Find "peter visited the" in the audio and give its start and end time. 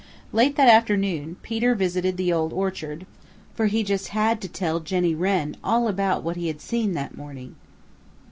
1.43-2.33